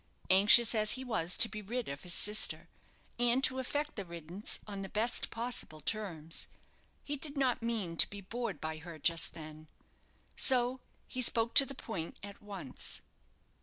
Anxious 0.31 0.73
as 0.73 0.93
he 0.93 1.03
was 1.03 1.37
to 1.37 1.47
be 1.47 1.61
rid 1.61 1.87
of 1.87 2.01
his 2.01 2.15
sister, 2.15 2.69
and 3.19 3.43
to 3.43 3.59
effect 3.59 3.95
the 3.95 4.03
riddance 4.03 4.57
on 4.65 4.81
the 4.81 4.89
best 4.89 5.29
possible 5.29 5.79
terms, 5.79 6.47
he 7.03 7.15
did 7.15 7.37
not 7.37 7.61
mean 7.61 7.95
to 7.97 8.09
be 8.09 8.19
bored 8.19 8.59
by 8.59 8.77
her 8.79 8.97
just 8.97 9.35
then. 9.35 9.67
So 10.35 10.79
he 11.05 11.21
spoke 11.21 11.53
to 11.53 11.67
the 11.67 11.75
point 11.75 12.17
at 12.23 12.41
once. 12.41 13.03